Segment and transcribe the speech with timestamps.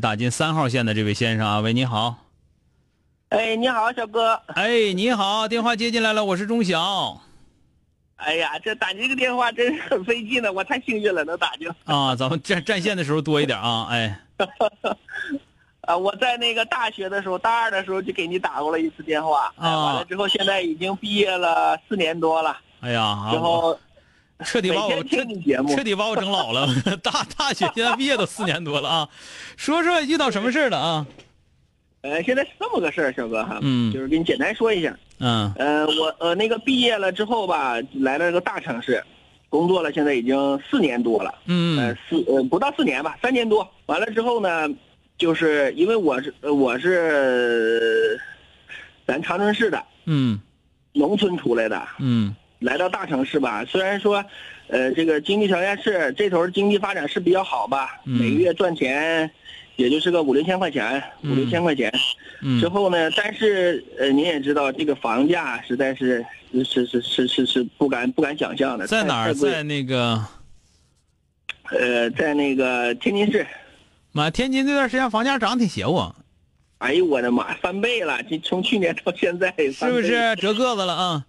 [0.00, 2.14] 打进三号线的这位先生啊，喂，你好。
[3.30, 4.34] 哎，你好，小哥。
[4.54, 7.20] 哎，你好，电话接进来了，我是钟晓。
[8.16, 11.68] 哎呀，这打这个电话真是很费劲呢，我太幸运了，能打进。
[11.84, 14.20] 啊，咱们占占线的时候多一点啊，哎。
[15.80, 19.52] 啊， 我在那个大学的时候，大二的时候就给你打过了一次电话。
[19.56, 19.86] 啊。
[19.86, 22.56] 完了之后，现在已经毕业了四年多了。
[22.80, 23.30] 哎呀。
[23.32, 23.76] 然后。
[24.44, 25.24] 彻底把我彻
[25.74, 26.68] 彻底把我整老了，
[27.02, 29.08] 大大学现在毕业都四年多了啊！
[29.56, 31.06] 说说遇到什么事了啊？
[32.02, 39.02] 呃，现在是这么个事儿，小哥哈，嗯，就是给你简单说一下，嗯，呃，我呃那个毕业了之后吧，来了个大城市，
[39.48, 43.68] 工作了，现在已经四年多了，嗯，呃四呃不到四年吧，三年多。
[43.86, 44.68] 完了之后呢，
[45.18, 48.20] 就是因为我是我是
[49.04, 50.38] 咱长春市的，嗯，
[50.92, 52.32] 农村出来的，嗯。
[52.60, 54.24] 来到大城市吧，虽然说，
[54.66, 59.30] 呃，这个经济条件是这头经济发展是比较好吧，每个月赚钱，
[59.76, 61.92] 也就是个五六千块钱，五六千块钱。
[62.60, 66.24] 之后呢，但是呃，您也知道，这个房价实在是
[66.64, 68.86] 是是是是是不敢不敢想象的。
[68.86, 69.34] 在哪儿？
[69.34, 70.24] 在那个，
[71.70, 73.46] 呃，在那个天津市。
[74.12, 76.12] 妈，天津这段时间房价涨挺邪乎。
[76.78, 78.22] 哎呦我的妈，翻倍了！
[78.30, 81.26] 这从去年到现在，是不是折个子了啊？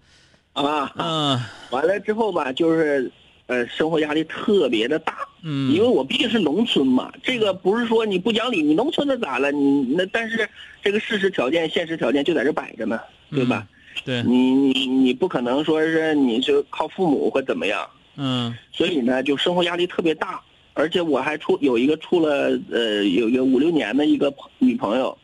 [0.65, 1.39] 啊，嗯，
[1.69, 3.11] 完了之后吧，就是，
[3.47, 9.51] 呃，生活压力特别的大，嗯，因为我毕竟是农村嘛，这个不是说你不讲理，你农村的咋了？
[9.51, 10.47] 你那但是
[10.81, 12.99] 这个事实条件、现实条件就在这摆着呢，
[13.31, 13.67] 对吧？
[14.05, 20.41] 对，你你你不可能说是你就靠父母或怎么样，嗯，所以呢，就生活压力特别大，
[20.73, 25.17] 而且我还处有一个处了呃有一个五六年的一个女朋友，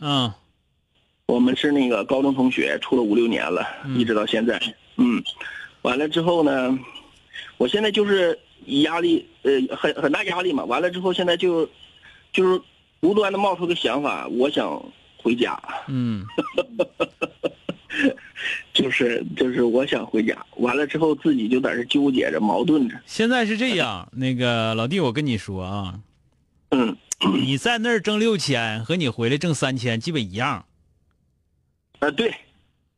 [0.00, 0.32] 嗯。
[1.32, 3.66] 我们是那个高中同学，处了五六年了，
[3.96, 4.60] 一直到现在。
[4.96, 5.24] 嗯，
[5.80, 6.78] 完了之后呢，
[7.56, 10.62] 我现在就是压力，呃，很很大压力嘛。
[10.66, 11.66] 完了之后，现在就
[12.34, 12.60] 就是
[13.00, 14.78] 无端的冒出个想法，我想
[15.16, 15.58] 回家。
[15.88, 16.22] 嗯，
[18.74, 20.36] 就是就是我想回家。
[20.56, 23.00] 完了之后，自己就在这纠结着，矛盾着。
[23.06, 25.98] 现在是这样，那个老弟，我跟你说啊，
[26.72, 26.94] 嗯，
[27.42, 30.66] 你在那儿挣六千，和你回来挣三千，基本一样。
[32.02, 32.34] 啊，对，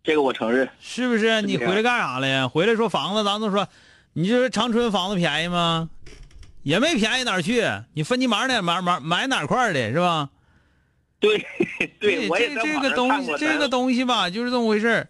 [0.02, 1.42] 这个我承认，是不是？
[1.42, 2.48] 你回来干啥了呀？
[2.48, 3.68] 回来说房子，咱都说，
[4.14, 5.90] 你就说长春房子便宜吗？
[6.62, 7.62] 也没便宜哪儿去。
[7.92, 10.30] 你分你买哪买买买哪块的，是吧？
[11.20, 11.36] 对，
[12.00, 15.06] 对，我这这个东西，这个东西吧，就是这么回事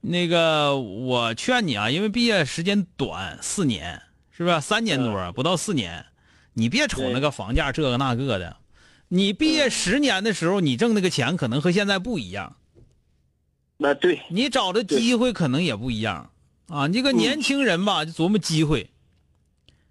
[0.00, 4.60] 那个，我劝你啊，因为毕业时间短，四年，是吧？
[4.60, 6.06] 三年多，不到四年，
[6.54, 8.56] 你别瞅那个房价这个那个的。
[9.08, 12.54] 你毕业十年的时候，你挣那个钱可能和现在不一样。
[13.82, 16.30] 那对你找的机会可能也不一样，
[16.68, 18.88] 啊，你个年轻人吧，就琢磨机会，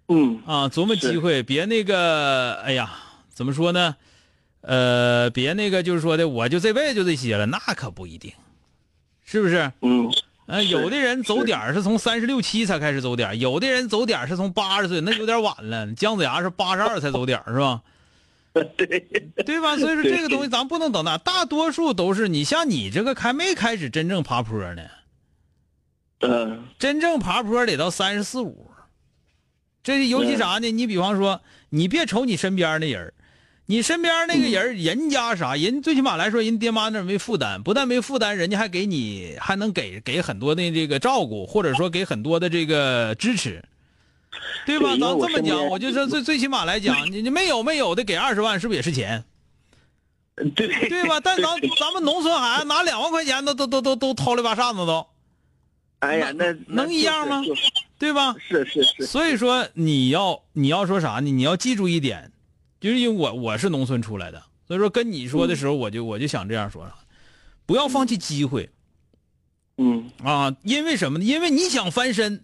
[0.08, 2.90] 嗯，啊，琢磨机会，别那个，哎呀，
[3.28, 3.96] 怎么说呢？
[4.62, 8.32] 呃，别那个，就是说的，我就这辈子就这些了，那可不一定，
[9.24, 9.70] 是不是？
[9.82, 10.10] 嗯，
[10.46, 15.92] 呃，有的人走点是从三十六七才开始走点有的人走点是从八十岁，那有点晚了。
[15.92, 17.82] 姜子牙是八十二才走点是吧？
[18.76, 18.86] 对
[19.44, 19.76] 对吧？
[19.76, 24.82] 所以说这个东西咱不能等那，大多数都是你像你这个还没开始真正爬坡呢。
[26.20, 28.70] 嗯，真正爬坡得到三十四五。
[29.82, 30.70] 这尤其啥呢？
[30.70, 31.40] 你比方说，
[31.70, 33.12] 你别瞅你身边那人
[33.66, 43.64] 你身边那个人人家啥人最起码来说，人爹妈那没负担，不但没负担，人家还给你还能给给很多的这个照顾，或者说给很多的这个支持。
[44.66, 44.90] 对吧？
[44.90, 49.24] 咱这么讲，我就说最最起码来讲，你你没有没有的给二十万，是不是也是钱？
[50.54, 51.20] 对对吧？
[51.20, 55.06] 但咱咱们农村孩子拿两万块钱都都都都都掏了把扇子都。
[55.98, 57.42] 哎呀，那能一样吗？
[57.98, 58.34] 对吧？
[58.38, 59.06] 是是是。
[59.06, 61.30] 所以说你要你要说啥呢？
[61.30, 62.32] 你要记住一点，
[62.80, 66.94] 就是因为我我是农村出来的，所以说跟你说的时候，我就我就想这样说了，
[67.66, 68.70] 不要放弃机会
[69.78, 70.56] 嗯啊！
[70.64, 71.24] 因为什么呢？
[71.24, 72.42] 因为你想翻身，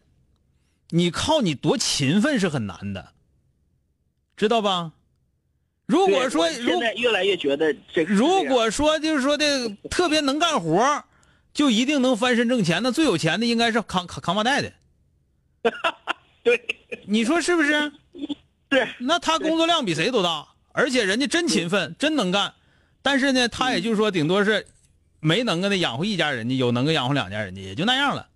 [0.90, 3.12] 你靠你多勤奋是很难的，
[4.36, 4.92] 知道吧？
[5.86, 11.04] 如果说如现在越来越觉得这个如果说就是说的特别能干活
[11.54, 14.72] 就一定能翻身挣钱，那最有钱的应该是扛扛扛把带的，
[16.44, 16.76] 对
[17.06, 17.92] 你说是不是？
[18.70, 22.52] 是那他工作量比谁都大，而且人家真勤奋，真能干。
[23.00, 24.66] 但是呢，他也就是说，顶多是
[25.20, 28.28] 没能耐的养活一家人家，有能耐养活两家人家，也就那样了。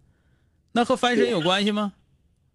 [0.73, 1.93] 那和翻身有关系吗？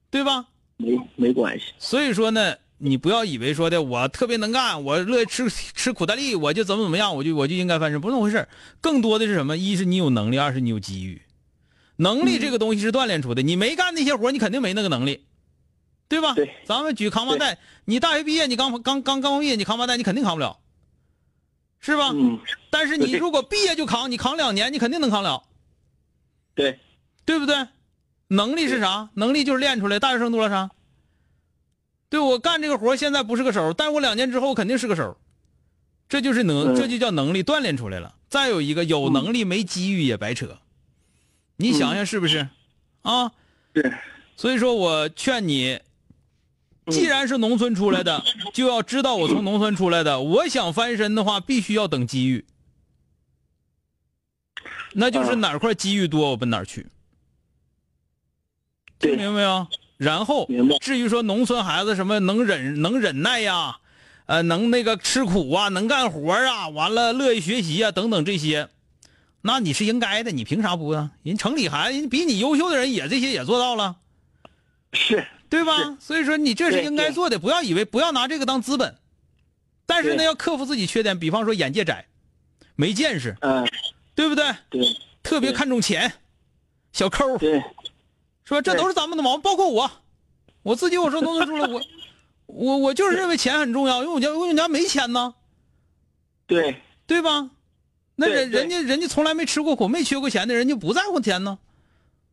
[0.10, 0.46] 对吧？
[0.78, 8.48] 没没关系，所以说呢，你不要以为说的我特别能干，我乐意吃吃苦大力，我就怎么怎么样，我就我就应该翻身，不是那么回事
[8.80, 9.58] 更多的是什么？
[9.58, 11.22] 一是你有能力，二是你有机遇。
[11.96, 15.26] 能力这个东西是锻炼出的，你没干那些活你肯定没那个能力，
[16.08, 16.36] 对吧？
[16.36, 20.60] 对咱们举扛把带，你大学毕业，你刚刚刚刚毕业，你扛把带，你肯定扛不了，
[21.80, 22.12] 是吧？
[22.14, 22.40] 嗯，
[22.70, 25.42] 但是你如果毕业就扛，你扛两年，你肯定能扛了，
[26.54, 26.78] 对
[27.26, 27.68] 对不对？
[28.30, 29.10] 能力是啥？
[29.14, 30.00] 能力就是练出来。
[30.00, 30.72] 大学生多了啥？
[32.10, 35.18] 对我干这个活现在不是个手，但我两年之后肯定是个手，
[36.08, 38.16] 这就是能，嗯这就叫能力锻炼出来了。
[38.30, 40.60] 再有一个，有能力没机遇也白扯，
[41.58, 42.48] 你想想是不是？
[43.02, 43.32] 啊，
[43.74, 43.92] 对
[44.38, 45.82] 所以说我劝你，
[46.88, 48.24] 既然是农村出来的，
[48.54, 50.22] 就要知道我从农村出来的。
[50.22, 52.46] 我想翻身的话，必须要等机遇，
[54.94, 56.88] 那就是啊哪块机遇多，我奔哪儿去。
[59.00, 59.68] 听明白没有？
[59.98, 60.48] 然后
[60.82, 63.78] 至于说农村孩子什么能忍能忍耐呀，
[64.26, 68.70] 呃，能那个吃苦啊，能干活啊，完了乐意学习啊，等等这些，
[69.42, 71.12] 那你是应该的，你凭啥不呢？
[71.24, 73.96] 人城里孩子，人比你优秀的人也这些也做到了。
[74.94, 75.26] 是。
[75.50, 75.98] 对吧？
[76.00, 78.98] 所以说你这是应该做的，不要以为不要拿这个当资本，
[79.86, 82.06] 但是呢，要克服自己缺点，比方说眼界窄，
[82.76, 83.68] 没见识，嗯。
[84.14, 84.46] 对不对？
[84.70, 84.98] 对。
[85.24, 86.12] 特别看重钱，
[86.92, 87.64] 小抠，对
[88.48, 88.62] 是吧？
[88.62, 89.92] 这都是咱们的毛病，包括我，
[90.64, 91.82] 我自己我说农村出来，我
[92.46, 95.34] 我我就是认为钱很重要，因为我家因为我家没钱呢，
[96.46, 97.50] 对对吧？
[98.16, 101.60] 那人人家人家从来没吃过苦，没缺过钱的人，家不在乎钱呢。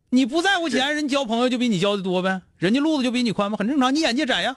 [0.09, 3.93] 你不在乎钱，人交朋友就比你交的多呗，人家路子就比你宽嘛，很正常。
[3.93, 4.55] 你眼界窄呀，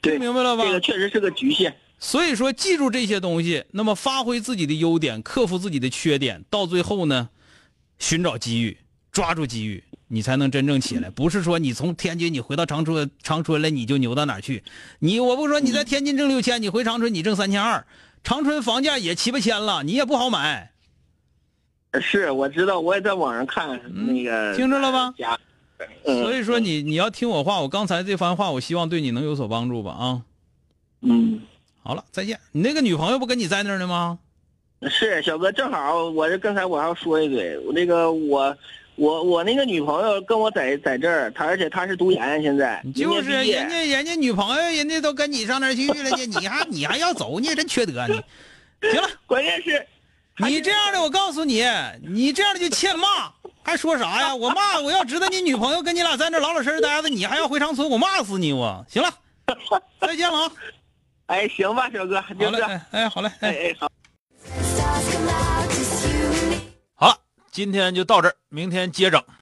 [0.00, 0.64] 对，听明白了吧？
[0.64, 1.76] 这个确实是个局限。
[1.98, 7.28] 所以说，记住这些东西，那么发挥自己的优点，克服自己的缺点，到最后呢，
[7.98, 8.78] 寻找机遇，
[9.10, 11.08] 抓住机遇，你才能真正起来。
[11.10, 14.64] 不是说你从天津你回到长春，长春了你就牛到哪去？
[14.98, 17.86] 你我不说你在天津挣六千，你回长春你挣三千二，
[18.24, 20.72] 长春房价也七八千了，你也不好买。
[22.00, 25.14] 是，我知道，我也在网上看那个，嗯听着了吧，
[26.04, 30.22] 嗯，所以说你你要听我话，我刚才这番话，我希望对你能有所帮助吧啊。
[31.00, 31.40] 嗯，
[31.82, 32.38] 好了，再见。
[32.52, 34.18] 你那个女朋友不跟你在那儿呢吗？
[34.88, 38.56] 是小哥，正好我这刚才我还要说一嘴，我那个我
[38.98, 48.14] 我我那个女朋友跟我在在这儿，她而且她是读研，现在就是人家人家女朋友，人家都跟你上那儿去了，你你还你还要走，你也真缺德你。
[48.90, 49.86] 行了，关键是
[50.38, 51.64] 你这样的，我告诉你，
[52.02, 54.34] 你这样的就欠骂，还说啥呀？
[54.34, 58.84] 我骂，我要知道你女朋友跟你俩在那老老实实待着，你还要回长春，我骂死你我。
[58.88, 59.12] 行了，
[60.00, 60.52] 再见了啊！
[61.26, 63.88] 哎，行吧，小哥，好嘞，就是，哎哎，好嘞，哎，哎哎好。
[67.50, 69.24] 今天就到这儿，明天接着。